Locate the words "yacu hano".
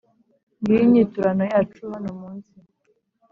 1.51-2.09